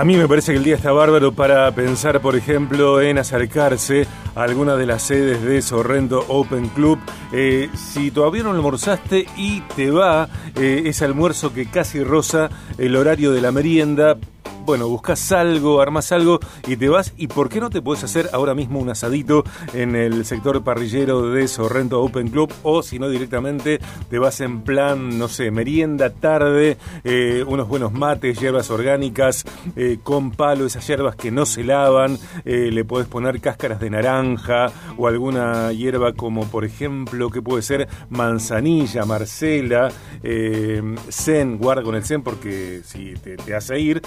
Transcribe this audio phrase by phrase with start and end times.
[0.00, 4.06] A mí me parece que el día está bárbaro para pensar, por ejemplo, en acercarse
[4.34, 6.98] a alguna de las sedes de Sorrento Open Club.
[7.32, 10.26] Eh, si todavía no almorzaste y te va
[10.56, 14.16] eh, ese almuerzo que casi roza el horario de la merienda,
[14.64, 17.12] bueno, buscas algo, armas algo y te vas.
[17.16, 21.30] ¿Y por qué no te puedes hacer ahora mismo un asadito en el sector parrillero
[21.30, 22.52] de Sorrento Open Club?
[22.62, 27.92] O si no, directamente te vas en plan, no sé, merienda tarde, eh, unos buenos
[27.92, 29.44] mates, hierbas orgánicas
[29.76, 32.18] eh, con palo, esas hierbas que no se lavan.
[32.44, 37.62] Eh, le puedes poner cáscaras de naranja o alguna hierba como, por ejemplo, que puede
[37.62, 39.90] ser manzanilla, marcela,
[41.10, 44.02] zen, guarda con el zen porque si te, hace ir.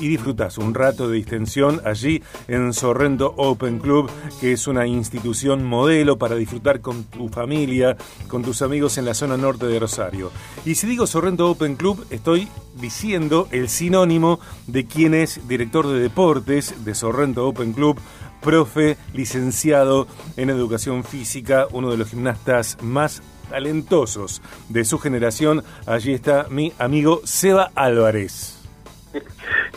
[0.00, 5.64] Y disfrutas un rato de distensión allí en Sorrento Open Club, que es una institución
[5.64, 7.96] modelo para disfrutar con tu familia,
[8.28, 10.30] con tus amigos en la zona norte de Rosario.
[10.64, 12.48] Y si digo Sorrento Open Club, estoy
[12.80, 17.98] diciendo el sinónimo de quien es director de deportes de Sorrento Open Club,
[18.40, 25.62] profe, licenciado en educación física, uno de los gimnastas más talentosos de su generación.
[25.86, 28.61] Allí está mi amigo Seba Álvarez.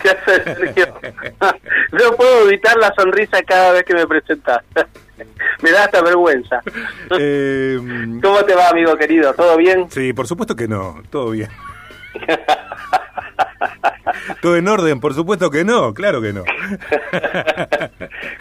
[0.05, 0.85] ¿Qué haces, Sergio?
[1.91, 4.63] no puedo evitar la sonrisa cada vez que me presentas.
[5.63, 6.61] me da hasta vergüenza.
[7.19, 7.79] Eh,
[8.21, 9.33] ¿Cómo te va, amigo querido?
[9.33, 9.89] ¿Todo bien?
[9.89, 11.49] Sí, por supuesto que no, todo bien.
[14.43, 14.99] ¿Todo en orden?
[14.99, 16.43] Por supuesto que no, claro que no.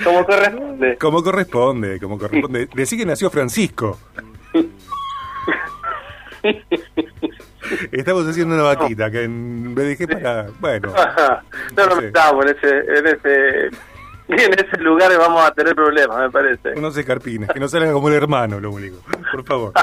[0.05, 0.99] como corresponde.
[0.99, 2.69] Como corresponde, como corresponde.
[2.75, 3.99] Decí que nació Francisco.
[7.93, 10.47] Estamos haciendo una vaquita que en BDG para.
[10.61, 10.93] Bueno.
[11.77, 13.67] no, no, estamos en ese, en ese.
[14.27, 16.71] En ese lugar vamos a tener problemas, me parece.
[16.77, 18.99] Unos escarpines, que no salga como el hermano, lo único.
[19.33, 19.73] Por favor.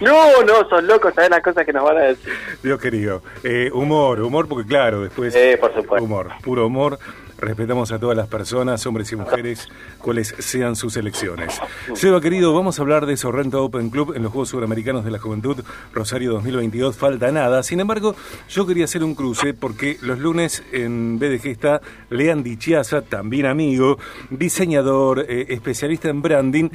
[0.00, 2.32] No, no, son locos, ¿sabes las cosas que nos van a decir?
[2.62, 3.22] Dios querido.
[3.44, 5.34] Eh, humor, humor, porque claro, después.
[5.34, 6.02] Eh, por supuesto.
[6.02, 6.98] Humor, puro humor.
[7.40, 11.58] Respetamos a todas las personas, hombres y mujeres, cuales sean sus elecciones.
[11.94, 15.18] Seba, querido, vamos a hablar de Sorrento Open Club en los Juegos Suramericanos de la
[15.18, 15.56] Juventud
[15.94, 16.96] Rosario 2022.
[16.96, 17.62] Falta nada.
[17.62, 18.14] Sin embargo,
[18.48, 23.98] yo quería hacer un cruce porque los lunes en BDG está Lean Dichiasa, también amigo,
[24.28, 26.68] diseñador, eh, especialista en branding,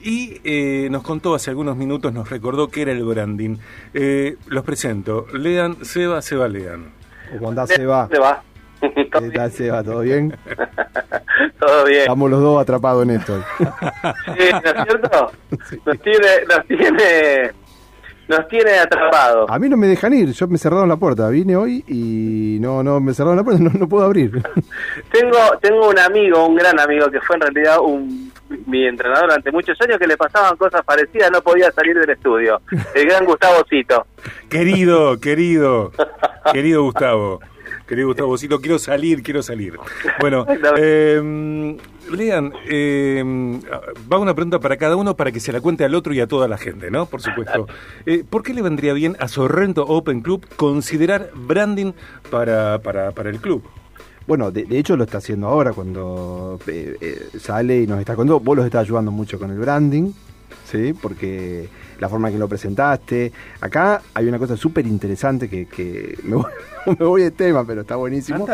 [0.00, 3.56] y eh, nos contó hace algunos minutos, nos recordó qué era el branding.
[3.94, 5.26] Eh, los presento.
[5.32, 6.92] Lean, Seba, Seba, Lean.
[7.32, 8.06] ¿Cómo andás, Seba?
[8.20, 8.42] va?
[9.20, 9.82] ¿Qué tal, Seba?
[9.82, 10.36] ¿Todo bien?
[11.60, 12.00] Todo bien.
[12.00, 13.44] Estamos los dos atrapados en esto.
[13.58, 15.32] sí, ¿no es cierto?
[15.84, 17.50] Nos tiene, nos tiene,
[18.28, 19.50] nos tiene atrapados.
[19.50, 21.28] A mí no me dejan ir, yo me cerraron la puerta.
[21.28, 24.42] Vine hoy y no, no, me cerraron la puerta, no, no puedo abrir.
[25.12, 28.30] tengo, tengo un amigo, un gran amigo, que fue en realidad un
[28.66, 32.60] mi entrenador durante muchos años que le pasaban cosas parecidas, no podía salir del estudio.
[32.94, 34.06] El gran Gustavo Cito.
[34.48, 35.92] Querido, querido,
[36.52, 37.40] querido Gustavo.
[37.90, 39.76] Querido Gustavo Cito, quiero salir, quiero salir.
[40.20, 40.46] Bueno,
[40.78, 41.76] eh,
[42.08, 43.60] Lean, eh,
[44.10, 46.28] va una pregunta para cada uno para que se la cuente al otro y a
[46.28, 47.06] toda la gente, ¿no?
[47.06, 47.66] Por supuesto.
[48.06, 51.92] Eh, ¿Por qué le vendría bien a Sorrento Open Club considerar branding
[52.30, 53.62] para, para, para el club?
[54.26, 58.38] Bueno, de, hecho lo está haciendo ahora cuando eh, eh, sale y nos está contando.
[58.38, 60.12] Vos los estás ayudando mucho con el branding,
[60.70, 60.92] ¿sí?
[60.92, 63.32] Porque la forma en que lo presentaste.
[63.60, 68.46] Acá hay una cosa súper interesante que, me, voy, de tema, pero está buenísimo.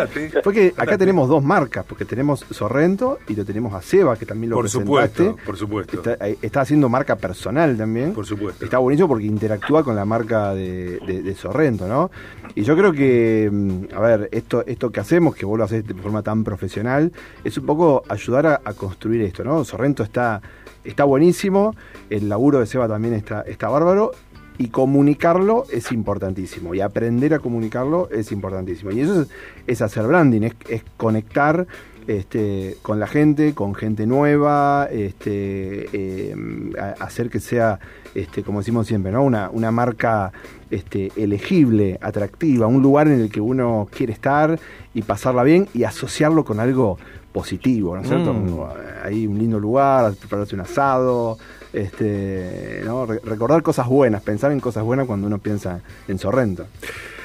[0.43, 4.51] Porque acá tenemos dos marcas, porque tenemos Sorrento y lo tenemos a Seba, que también
[4.51, 5.25] lo por presentaste.
[5.25, 6.03] Supuesto, por supuesto.
[6.43, 8.13] Está, haciendo marca personal también.
[8.13, 8.65] Por supuesto.
[8.65, 12.11] Está buenísimo porque interactúa con la marca de, Sorrento, ¿no?
[12.55, 15.87] Y yo creo que, mm, a ver, esto, esto que hacemos, que vos lo haces
[15.87, 17.13] de forma tan profesional,
[17.45, 19.63] es un poco ayudar a, a construir esto, ¿no?
[19.65, 20.41] Sorrento está
[20.87, 21.75] está buenísimo,
[22.11, 24.13] el laburo de Seba también está, está bárbaro
[24.59, 28.91] y comunicarlo es importantísimo y aprender a comunicarlo es importantísimo.
[28.93, 29.27] Y eso
[29.67, 31.67] es, hacer branding, es, conectar
[32.07, 37.81] este, con la gente, con gente nueva, este, em, hacer que sea,
[38.15, 39.25] este, como decimos siempre, ¿no?
[39.25, 40.33] una, una marca
[40.71, 44.59] este, elegible, atractiva, un lugar en el que uno quiere estar
[44.95, 46.99] y pasarla bien y asociarlo con algo
[47.37, 48.33] positivo, ¿no es cierto?
[48.33, 48.61] Mm.
[49.05, 51.37] Hay un lindo lugar, prepararse un asado,
[51.71, 53.05] este, ¿no?
[53.05, 56.67] recordar cosas buenas, pensar en cosas buenas cuando uno piensa en Sorrento.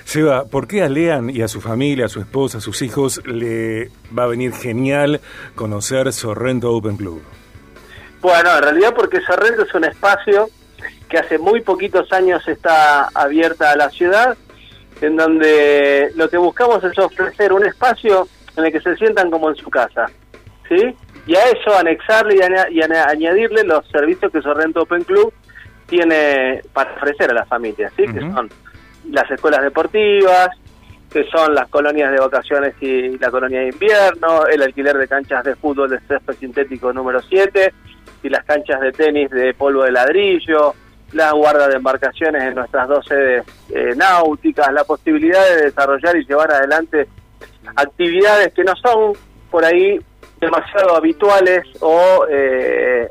[0.03, 3.25] Seba, ¿por qué a Lean y a su familia, a su esposa, a sus hijos
[3.25, 5.21] le va a venir genial
[5.55, 7.21] conocer Sorrento Open Club?
[8.19, 10.49] Bueno, en realidad porque Sorrento es un espacio
[11.07, 14.35] que hace muy poquitos años está abierta a la ciudad,
[14.99, 18.27] en donde lo que buscamos es ofrecer un espacio
[18.57, 20.07] en el que se sientan como en su casa,
[20.67, 20.95] ¿sí?
[21.25, 25.33] Y a eso anexarle y, añadirle los servicios que Sorrento Open Club
[25.87, 28.03] tiene para ofrecer a las familias, ¿sí?
[28.05, 28.49] Que son
[29.09, 30.49] las escuelas deportivas,
[31.11, 35.43] que son las colonias de vacaciones y la colonia de invierno, el alquiler de canchas
[35.43, 37.73] de fútbol de césped sintético número 7
[38.23, 40.73] y las canchas de tenis de polvo de ladrillo,
[41.11, 46.25] la guarda de embarcaciones en nuestras dos sedes eh, náuticas, la posibilidad de desarrollar y
[46.25, 47.07] llevar adelante
[47.75, 49.13] actividades que no son
[49.49, 49.99] por ahí
[50.39, 53.09] demasiado habituales o, eh,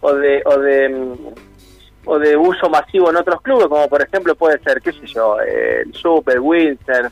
[0.00, 0.42] o de...
[0.44, 1.14] O de mm,
[2.08, 5.38] o de uso masivo en otros clubes, como por ejemplo puede ser, qué sé yo,
[5.40, 7.10] el Super, Winter,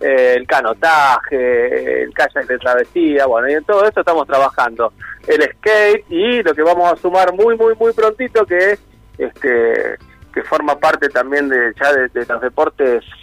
[0.00, 4.92] el canotaje, el kayak de travesía, bueno, y en todo eso estamos trabajando.
[5.28, 8.80] El skate y lo que vamos a sumar muy, muy, muy prontito, que es
[9.18, 9.96] este
[10.34, 13.21] que forma parte también de ya de, los deportes eh,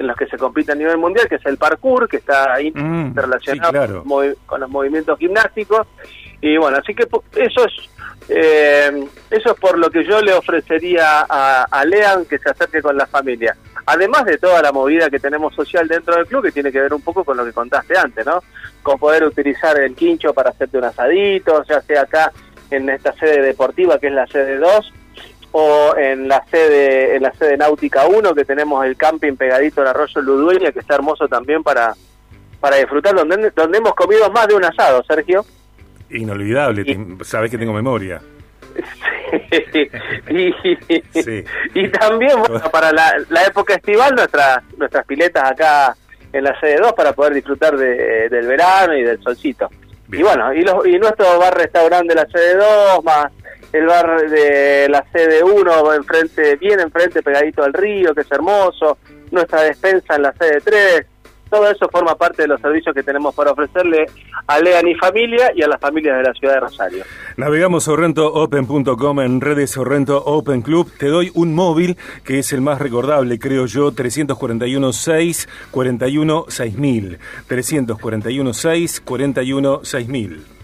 [0.00, 2.72] en los que se compite a nivel mundial, que es el parkour, que está ahí
[2.74, 4.02] mm, relacionado
[4.46, 5.86] con, los movimientos gimnásticos.
[6.40, 7.06] Y bueno, así que
[7.36, 7.72] eso es
[8.28, 12.80] eh, eso es por lo que yo le ofrecería a, a Lean que se acerque
[12.80, 13.54] con la familia.
[13.84, 16.94] Además de toda la movida que tenemos social dentro del club, que tiene que ver
[16.94, 18.42] un poco con lo que contaste antes, ¿no?
[18.82, 22.32] Con poder utilizar el quincho para hacerte un asadito, ya sea acá
[22.70, 24.92] en esta sede deportiva que es la sede 2
[25.52, 29.88] o en la sede en la sede náutica 1 que tenemos el camping pegadito al
[29.88, 31.94] arroyo Ludueña que está hermoso también para
[32.60, 35.44] para disfrutar donde donde hemos comido más de un asado Sergio.
[36.10, 36.84] Inolvidable
[37.24, 38.20] sabes que tengo memoria.
[41.12, 41.44] Sí.
[41.74, 42.36] Y, también
[42.72, 45.96] para la, época estival nuestras nuestras piletas acá
[46.32, 49.68] en la sede 2 para poder disfrutar de, del verano y del solcito.
[50.12, 53.26] Y bueno, y, los, y nuestro bar restaurante de la sede 2, más
[53.72, 58.98] el bar de la sede 1, enfrente, bien enfrente, pegadito al río, que es hermoso,
[59.30, 61.06] nuestra despensa en la sede 3,
[61.50, 64.06] todo eso forma parte de los servicios que tenemos para ofrecerle
[64.46, 67.04] a Lean y familia y a las familias de la ciudad de Rosario.
[67.36, 70.92] Navegamos sorrentoopen.com en redes Sorrento Open Club.
[70.96, 77.18] Te doy un móvil que es el más recordable, creo yo, 341 6 41 6000.
[77.48, 80.59] 341 6 41 6000.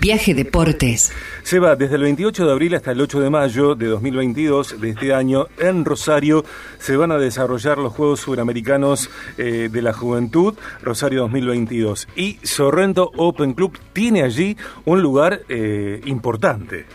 [0.00, 1.12] Viaje Deportes.
[1.42, 4.90] Se va desde el 28 de abril hasta el 8 de mayo de 2022 de
[4.90, 6.44] este año en Rosario.
[6.78, 12.08] Se van a desarrollar los Juegos Suramericanos eh, de la Juventud Rosario 2022.
[12.16, 16.86] Y Sorrento Open Club tiene allí un lugar eh, importante.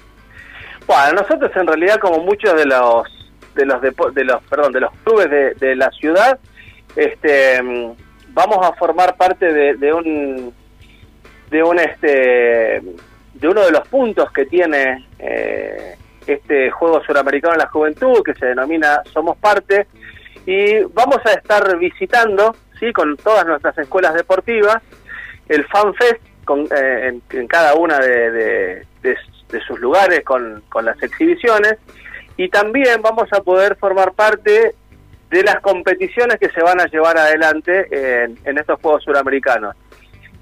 [0.88, 3.07] Bueno, nosotros en realidad como muchos de los
[3.56, 6.39] de los de los perdón de los clubes de, la ciudad,
[6.95, 7.62] este
[8.30, 10.54] vamos a formar parte de un
[11.54, 12.82] de un este
[13.36, 15.96] de uno de los puntos que tiene eh,
[16.26, 19.86] este juego suramericano en la juventud que se denomina Somos Parte
[20.48, 24.78] y vamos a estar visitando sí con todas nuestras escuelas deportivas
[25.48, 28.84] el FanFest con, eh, en, cada una de,
[29.68, 31.76] sus lugares con, con las exhibiciones
[32.36, 34.74] y también vamos a poder formar parte
[35.30, 39.76] de las competiciones que se van a llevar adelante en, en estos Juegos Suramericanos.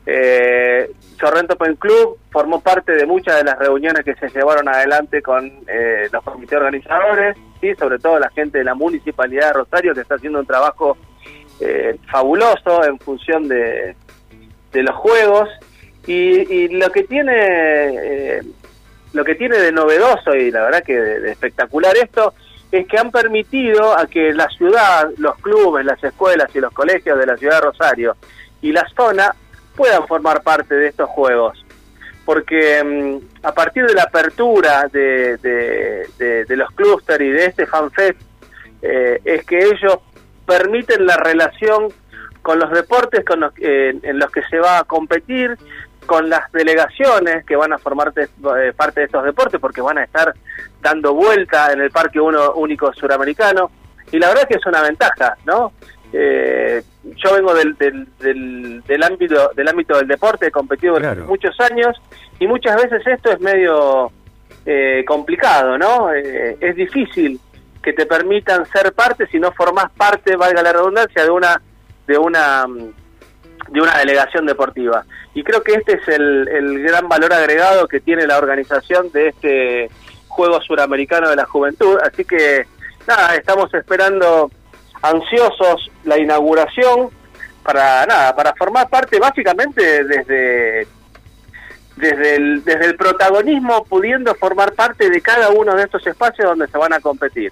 [0.06, 5.22] Eh, Sorrento Pen Club formó parte de muchas de las reuniones que se llevaron adelante
[5.22, 9.94] con eh, los comités organizadores, y sobre todo la gente de la Municipalidad de Rosario
[9.94, 10.98] que está haciendo un trabajo
[11.60, 13.96] eh, fabuloso en función de,
[14.74, 15.50] los juegos.
[16.08, 18.42] Y, lo que tiene eh,
[19.14, 22.34] lo que tiene de novedoso y la verdad que de espectacular esto
[22.72, 27.20] es que han permitido a que la ciudad, los clubes, las escuelas y los colegios
[27.20, 28.16] de la ciudad de Rosario
[28.62, 29.36] y la zona
[29.76, 31.66] puedan formar parte de estos juegos.
[32.26, 38.20] Porque mm, a partir de la apertura de, de, los clústeres y de este FanFest,
[38.82, 39.98] eh, es que ellos
[40.46, 41.90] permiten la relación
[42.42, 45.58] con los deportes con los, en los que se va a competir,
[46.06, 50.04] con las delegaciones que van a formar eh, parte de estos deportes, porque van a
[50.04, 50.34] estar
[50.82, 53.72] dando vuelta en el Parque Uno Único Suramericano.
[54.12, 55.72] Y la verdad que es una ventaja, ¿no?
[56.14, 56.84] Eh,
[57.16, 61.96] yo vengo del, del, del, ámbito del ámbito del deporte, he competido muchos años
[62.40, 64.12] y muchas veces esto es medio
[64.66, 66.14] eh, complicado, ¿no?
[66.14, 67.40] Eh, es difícil
[67.82, 71.62] que te permitan ser parte si no formás parte, valga la redundancia, de una
[72.08, 72.66] de una
[73.70, 75.06] de una delegación deportiva.
[75.34, 79.30] Y creo que este es el, el gran valor agregado que tiene la organización de
[79.30, 79.90] este
[80.28, 81.98] Juego Suramericano de la Juventud.
[82.04, 82.66] Así que
[83.08, 84.52] nada, estamos esperando
[85.02, 87.10] ansiosos la inauguración
[87.64, 90.88] para nada, para formar parte básicamente desde
[91.98, 96.68] desde el, desde el protagonismo pudiendo formar parte de cada uno de estos espacios donde
[96.68, 97.52] se van a competir.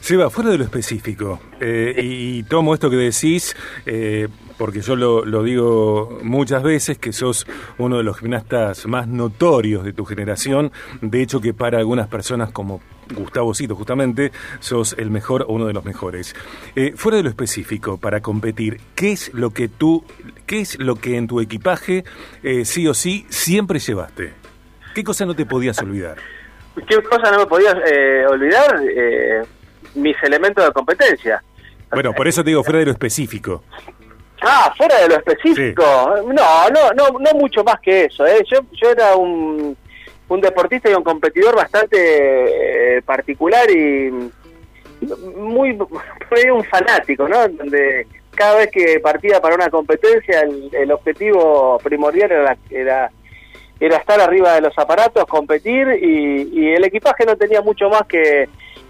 [0.00, 5.24] Seba, fuera de lo específico, eh, y, tomo esto que decís, eh, porque yo lo,
[5.24, 7.46] lo digo muchas veces, que sos
[7.78, 12.50] uno de los gimnastas más notorios de tu generación, de hecho que para algunas personas
[12.50, 12.80] como
[13.14, 16.34] Gustavo Cito justamente, sos el mejor o uno de los mejores.
[16.76, 20.04] Eh, fuera de lo específico, para competir, ¿qué es lo que tú,
[20.46, 22.04] qué es lo que en tu equipaje
[22.42, 24.34] eh, sí o sí siempre llevaste?
[24.94, 26.18] ¿Qué cosa no te podías olvidar?
[26.86, 28.80] ¿Qué cosa no me podías eh, olvidar?
[28.82, 29.42] Eh,
[29.94, 31.42] mis elementos de competencia.
[31.90, 33.64] Bueno, por eso te digo, fuera de lo específico.
[34.40, 35.82] Ah, fuera de lo específico.
[35.82, 38.26] No, no, no, no mucho más que eso.
[38.26, 38.44] ¿eh?
[38.50, 39.76] Yo, yo era un,
[40.28, 44.10] un deportista y un competidor bastante eh, particular y
[45.36, 47.48] muy, muy un fanático, ¿no?
[47.48, 53.10] Donde cada vez que partía para una competencia el, el objetivo primordial era, era
[53.80, 58.02] era estar arriba de los aparatos, competir y, y el equipaje no tenía mucho más
[58.08, 58.48] que,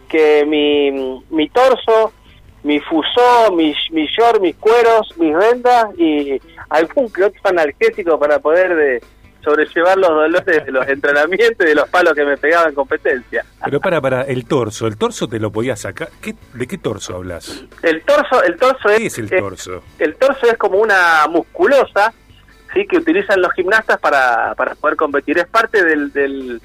[0.09, 2.13] que mi, mi torso,
[2.69, 8.41] mi fusó, mi, mi short, mis cueros, mis vendas y algún que otro analgésico para
[8.41, 9.03] poder de
[9.43, 13.43] sobrellevar los dolores de los entrenamientos y de los palos que me pegaban en competencia.
[13.65, 16.11] Pero para, para, el torso, ¿el torso te lo podías sacar?
[16.21, 17.65] ¿Qué, ¿De qué torso hablas?
[17.83, 19.77] El torso, el torso ¿Qué es, es el torso?
[19.77, 22.13] Es, el torso es como una musculosa
[22.75, 25.39] sí que utilizan los gimnastas para, para poder competir.
[25.39, 26.61] Es parte del, del,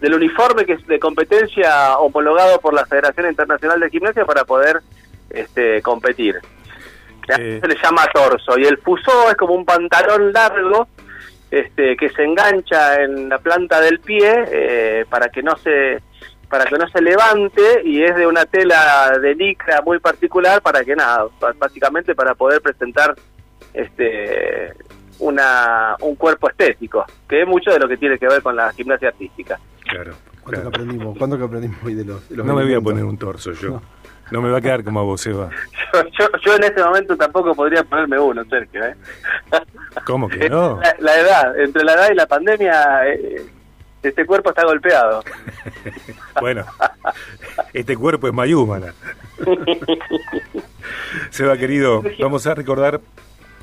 [0.00, 4.82] del uniforme que es de competencia homologado por la Federación Internacional de Gimnasia para poder
[5.30, 6.40] este, competir.
[7.28, 7.58] Eh.
[7.60, 8.58] Se le llama torso.
[8.58, 10.88] Y el fusó es como un pantalón largo
[11.50, 16.02] este, que se engancha en la planta del pie eh, para que no se
[16.48, 20.84] para que no se levante y es de una tela de licra muy particular para
[20.84, 21.26] que nada,
[21.58, 23.14] básicamente para poder presentar
[23.72, 24.72] este
[25.18, 28.72] una, un cuerpo estético, que es mucho de lo que tiene que ver con la
[28.72, 29.58] gimnasia artística.
[29.88, 30.14] Claro.
[30.42, 30.62] ¿Cuánto claro.
[30.62, 31.18] que aprendimos?
[31.18, 33.52] ¿Cuánto que aprendimos hoy de los, de los No me voy a poner un torso
[33.52, 33.70] yo.
[33.70, 33.82] No.
[34.30, 34.42] No.
[34.42, 35.50] me va a quedar como a vos, Eva.
[35.92, 38.84] Yo, yo, yo, en este momento tampoco podría ponerme uno, Sergio.
[38.84, 38.94] ¿eh?
[40.06, 40.80] ¿Cómo que no?
[40.80, 43.42] La, la, edad, entre la edad y la pandemia, eh,
[44.02, 45.22] este cuerpo está golpeado.
[46.40, 46.64] bueno,
[47.72, 48.94] este cuerpo es mayúmana.
[51.30, 53.00] Seba, querido, vamos a recordar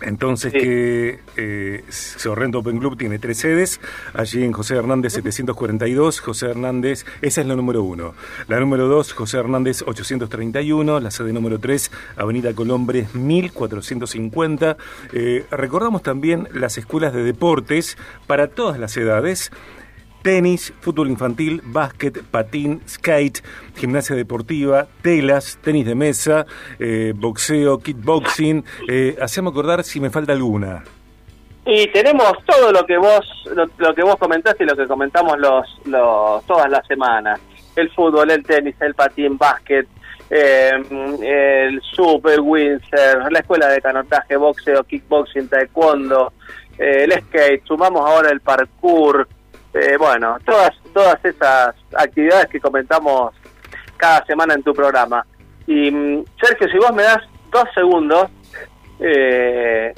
[0.01, 0.59] entonces sí.
[0.59, 3.79] que eh, Sorrento Open Club tiene tres sedes,
[4.13, 8.13] allí en José Hernández 742, José Hernández, esa es la número uno.
[8.47, 14.77] La número dos, José Hernández 831, la sede número tres, Avenida Colombres 1450.
[15.13, 19.51] Eh, recordamos también las escuelas de deportes para todas las edades
[20.21, 23.41] tenis, fútbol infantil, básquet, patín, skate,
[23.75, 26.45] gimnasia deportiva, telas, tenis de mesa,
[26.79, 28.63] eh, boxeo, kickboxing.
[28.87, 30.83] Eh, hacemos acordar si me falta alguna.
[31.65, 35.37] Y tenemos todo lo que vos lo, lo, que vos comentaste y lo que comentamos
[35.37, 37.39] los, los todas las semanas.
[37.75, 39.87] El fútbol, el tenis, el patín, básquet,
[40.29, 40.71] eh,
[41.21, 46.33] el super Windsor, la escuela de canotaje, boxeo, kickboxing, taekwondo,
[46.77, 49.27] eh, el skate, sumamos ahora el parkour,
[49.73, 53.33] eh, bueno, todas, todas esas actividades que comentamos
[53.97, 55.25] cada semana en tu programa.
[55.67, 55.89] Y
[56.41, 57.19] Sergio, si vos me das
[57.51, 58.29] dos segundos,
[58.99, 59.93] eh,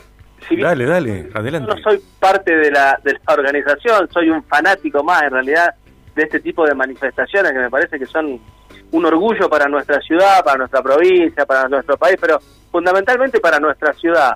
[0.48, 1.70] si dale, dale, adelante.
[1.70, 5.74] Yo no soy parte de la, de la organización, soy un fanático más en realidad
[6.16, 8.40] de este tipo de manifestaciones que me parece que son
[8.92, 12.40] un orgullo para nuestra ciudad, para nuestra provincia, para nuestro país, pero
[12.72, 14.34] fundamentalmente para nuestra ciudad.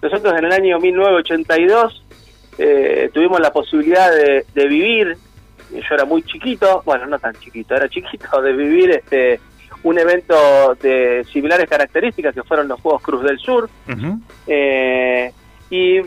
[0.00, 2.04] Nosotros en el año 1982
[2.58, 5.16] eh, tuvimos la posibilidad de, de, vivir,
[5.70, 9.40] yo era muy chiquito, bueno, no tan chiquito, era chiquito, de vivir este
[9.84, 13.70] un evento de similares características que fueron los Juegos Cruz del Sur.
[13.86, 14.20] Uh -huh.
[14.48, 15.32] eh,
[15.70, 16.00] y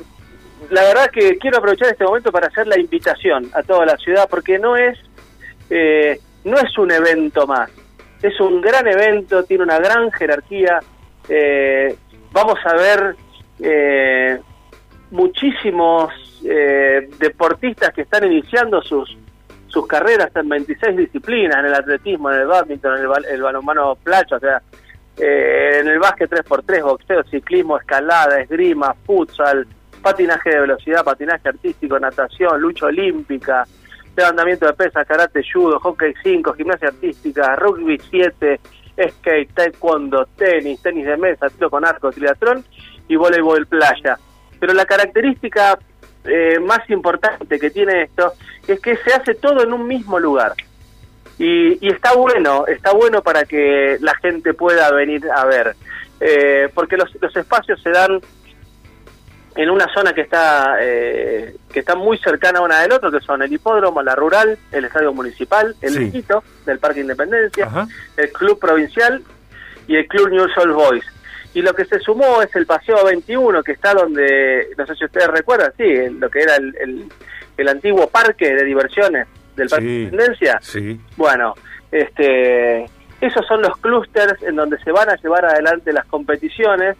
[0.69, 4.27] la verdad que quiero aprovechar este momento para hacer la invitación a toda la ciudad,
[4.29, 4.97] porque no es,
[5.69, 7.71] eh, no es un evento más,
[8.21, 10.79] es un gran evento, tiene una gran jerarquía.
[11.27, 11.95] Eh,
[12.31, 13.15] vamos a ver
[13.59, 14.39] eh,
[15.11, 16.13] muchísimos
[16.43, 19.17] eh, deportistas que están iniciando sus
[19.71, 23.95] sus carreras en 26 disciplinas, en el atletismo, en el badminton, en el, el balonmano
[23.95, 24.61] placho, o sea,
[25.17, 29.65] eh, en el básquet 3x3, boxeo, ciclismo, escalada, esgrima, futsal,
[30.01, 33.65] patinaje de velocidad, patinaje artístico, natación, lucha olímpica,
[34.15, 38.59] levantamiento de pesas, karate, judo, hockey 5, gimnasia artística, rugby 7,
[39.09, 42.63] skate, taekwondo, tenis, tenis de mesa, tiro con arco, triatlón
[43.07, 44.17] y voleibol playa.
[44.61, 45.79] Pero la característica
[46.23, 48.33] eh, más importante que tiene esto
[48.67, 50.53] es que se hace todo en un mismo lugar.
[51.39, 55.75] Y, y está bueno, está bueno para que la gente pueda venir a ver,
[56.19, 58.21] eh, porque los, los, espacios se dan
[59.55, 63.41] en una zona que está eh, que está muy cercana una del otro, que son
[63.41, 66.11] el hipódromo, la rural, el estadio municipal, el sí.
[66.11, 67.87] Quito, del Parque Independencia, Ajá.
[68.17, 69.23] el club provincial
[69.87, 71.03] y el club New Soul Boys.
[71.53, 75.05] Y lo que se sumó es el Paseo 21, que está donde, no sé si
[75.05, 77.09] ustedes recuerdan, sí, lo que era el,
[77.57, 80.59] el, antiguo parque de diversiones del Parque de Independencia.
[80.61, 80.99] Sí.
[81.17, 81.53] Bueno,
[81.91, 82.85] este,
[83.19, 86.97] esos son los clústeres en donde se van a llevar adelante las competiciones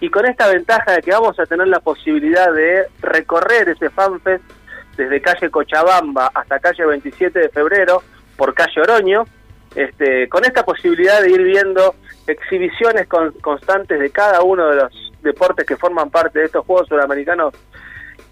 [0.00, 4.42] y con esta ventaja de que vamos a tener la posibilidad de recorrer ese FanFest
[4.96, 8.02] desde calle Cochabamba hasta calle 27 de febrero
[8.36, 9.24] por calle Oroño,
[9.74, 11.94] este, con esta posibilidad de ir viendo
[12.26, 13.06] exhibiciones
[13.40, 17.54] constantes de cada uno de los deportes que forman parte de estos Juegos Suramericanos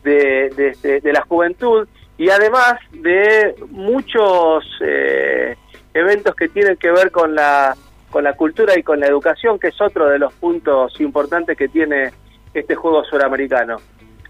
[0.03, 5.57] de, de, la juventud y además de muchos eh,
[5.95, 7.77] eventos que tienen que ver con la,
[8.11, 11.69] con la cultura y con la educación, que es otro de los puntos importantes que
[11.69, 12.13] tiene
[12.53, 13.77] este Juego Suramericano.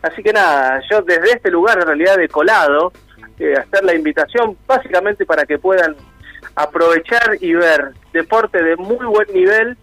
[0.03, 2.93] Así que nada, yo desde este lugar en realidad de colado,
[3.39, 5.97] eh, hacer la invitación básicamente para que puedan
[6.55, 9.77] aprovechar y ver deporte de muy buen nivel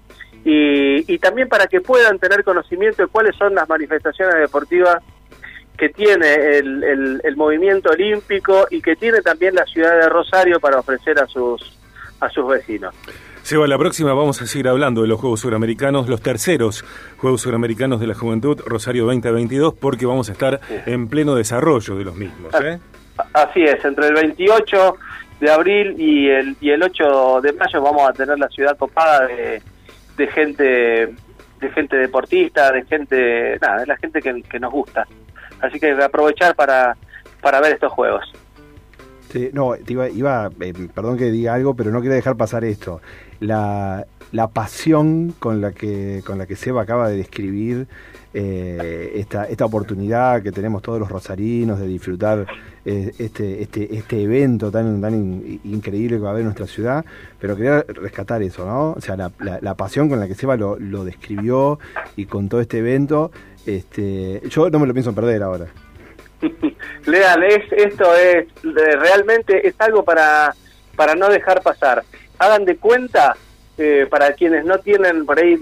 [0.44, 5.04] y, también para que puedan tener conocimiento de cuáles son las manifestaciones deportivas
[5.78, 10.80] que tiene el, el, movimiento olímpico y que tiene también la ciudad de Rosario para
[10.80, 11.78] ofrecer a sus
[12.20, 12.96] a sus vecinos.
[13.44, 16.84] Seba, la próxima vamos a seguir hablando de los Juegos Suramericanos, los terceros
[17.18, 22.04] Juegos Suramericanos de la Juventud, Rosario 2022, porque vamos a estar en pleno desarrollo de
[22.04, 22.54] los mismos.
[22.62, 22.80] ¿eh?
[23.34, 24.98] Así es, entre el 28
[25.40, 29.28] de abril y el, y el 8 de mayo vamos a tener la ciudad copada
[29.28, 29.62] de,
[30.18, 31.16] de gente
[31.60, 35.08] de gente deportista, de gente, nada, de la gente que, que nos gusta.
[35.60, 36.96] Así que aprovechar para,
[37.42, 38.32] para ver estos juegos.
[39.32, 43.02] Sí, no, iba, iba eh, perdón que diga algo, pero no quería dejar pasar esto.
[43.40, 47.88] La, la pasión con la que con la que Seba acaba de describir
[48.34, 52.46] eh, esta, esta oportunidad que tenemos todos los rosarinos de disfrutar
[52.86, 57.06] eh, este, este, este evento tan, tan increíble que va a haber en nuestra ciudad,
[57.40, 58.92] pero quería rescatar eso, ¿no?
[58.92, 61.80] O sea, la, la, pasión con la que Seba lo, lo describió
[62.16, 63.32] y con todo este evento,
[63.66, 65.68] este, yo no me lo pienso perder ahora.
[67.06, 70.54] Leal, esto es realmente es algo para,
[70.96, 72.04] para no dejar pasar.
[72.40, 73.36] Hagan de cuenta,
[73.78, 75.58] eh, para quienes no tienen por ahí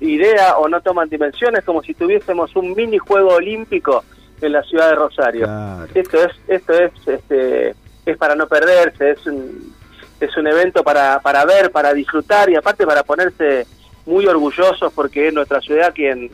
[0.00, 4.04] idea o no toman dimensiones, como si tuviésemos un minijuego olímpico
[4.40, 5.46] en la ciudad de Rosario.
[5.94, 7.74] Esto es esto es este
[8.06, 9.74] es para no perderse, es un
[10.18, 13.66] es un evento para para ver, para disfrutar y aparte para ponerse
[14.06, 16.30] muy orgullosos porque es nuestra ciudad quien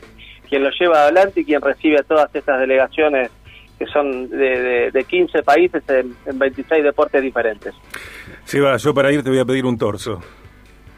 [0.48, 3.31] quien lo lleva adelante y quien recibe a todas estas delegaciones
[3.79, 7.75] que son de, de, 15 países en, 26 deportes diferentes.
[8.45, 10.21] Sí, va, yo para ir te voy a pedir un torso.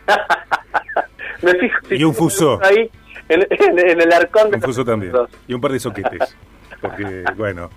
[1.43, 2.61] Me fijo, y un fuso.
[2.63, 2.91] Ahí,
[3.29, 5.13] en, el arcón de Un fuso también.
[5.47, 6.37] Y un par de soquetes.
[6.81, 7.71] Porque, bueno.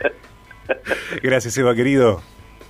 [1.22, 2.22] Gracias, Eva, querido.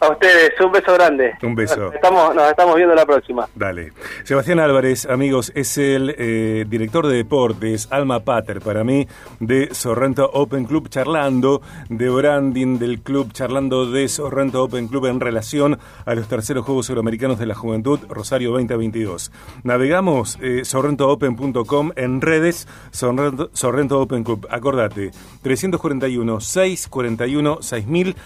[0.03, 1.35] A ustedes, un beso grande.
[1.45, 1.93] Un beso.
[1.93, 3.49] Estamos, nos estamos viendo la próxima.
[3.55, 3.93] Dale.
[4.25, 9.07] Sebastián Álvarez, amigos, es el eh, director de deportes, alma pater para mí,
[9.38, 15.21] de Sorrento Open Club, charlando de branding del club, charlando de Sorrento Open Club en
[15.21, 19.31] relación a los terceros Juegos Euroamericanos de la Juventud, Rosario 2022.
[19.62, 24.49] Navegamos eh, sorrentoopen.com en redes, Sorrento, Open Club.
[24.51, 25.12] Acordate,
[25.43, 28.17] 341 641 6000,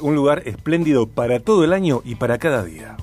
[0.00, 2.98] un lugar espléndido para para todo el año y para cada día.